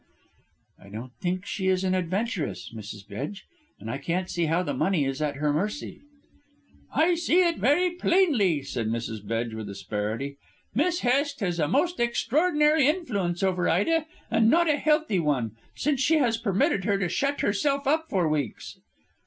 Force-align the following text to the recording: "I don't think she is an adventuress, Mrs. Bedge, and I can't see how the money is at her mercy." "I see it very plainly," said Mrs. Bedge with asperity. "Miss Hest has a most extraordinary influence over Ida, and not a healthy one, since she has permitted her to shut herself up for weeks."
"I 0.83 0.89
don't 0.89 1.11
think 1.21 1.45
she 1.45 1.67
is 1.67 1.83
an 1.83 1.93
adventuress, 1.93 2.73
Mrs. 2.75 3.07
Bedge, 3.07 3.45
and 3.79 3.87
I 3.91 3.99
can't 3.99 4.31
see 4.31 4.45
how 4.45 4.63
the 4.63 4.73
money 4.73 5.05
is 5.05 5.21
at 5.21 5.35
her 5.35 5.53
mercy." 5.53 6.01
"I 6.91 7.13
see 7.13 7.43
it 7.47 7.59
very 7.59 7.91
plainly," 7.91 8.63
said 8.63 8.87
Mrs. 8.87 9.23
Bedge 9.23 9.53
with 9.53 9.69
asperity. 9.69 10.37
"Miss 10.73 11.01
Hest 11.01 11.41
has 11.41 11.59
a 11.59 11.67
most 11.67 11.99
extraordinary 11.99 12.87
influence 12.87 13.43
over 13.43 13.69
Ida, 13.69 14.07
and 14.31 14.49
not 14.49 14.67
a 14.67 14.77
healthy 14.77 15.19
one, 15.19 15.51
since 15.75 16.01
she 16.01 16.17
has 16.17 16.35
permitted 16.37 16.83
her 16.83 16.97
to 16.97 17.07
shut 17.07 17.41
herself 17.41 17.85
up 17.85 18.07
for 18.09 18.27
weeks." 18.27 18.79